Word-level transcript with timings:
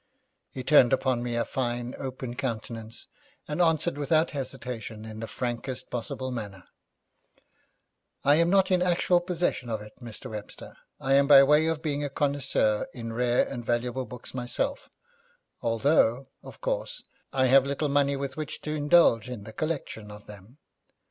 He 0.49 0.63
turned 0.63 0.93
upon 0.93 1.21
me 1.21 1.35
a 1.35 1.45
fine, 1.45 1.93
open 1.99 2.35
countenance, 2.35 3.05
and 3.47 3.61
answered 3.61 3.99
without 3.99 4.31
hesitation 4.31 5.05
in 5.05 5.19
the 5.19 5.27
frankest 5.27 5.91
possible 5.91 6.31
manner, 6.31 6.63
'I 8.23 8.35
am 8.37 8.49
not 8.49 8.71
in 8.71 8.81
actual 8.81 9.19
possession 9.21 9.69
of 9.69 9.79
it, 9.79 9.93
Mr. 10.01 10.31
Webster. 10.31 10.75
I 10.99 11.13
am 11.13 11.27
by 11.27 11.43
way 11.43 11.67
of 11.67 11.83
being 11.83 12.03
a 12.03 12.09
connoisseur 12.09 12.87
in 12.95 13.13
rare 13.13 13.45
and 13.47 13.63
valuable 13.63 14.07
books 14.07 14.33
myself, 14.33 14.89
although, 15.61 16.25
of 16.41 16.61
course, 16.61 17.03
I 17.31 17.45
have 17.45 17.67
little 17.67 17.87
money 17.87 18.15
with 18.15 18.35
which 18.35 18.61
to 18.61 18.73
indulge 18.73 19.29
in 19.29 19.43
the 19.43 19.53
collection 19.53 20.09
of 20.09 20.25
them. 20.25 20.57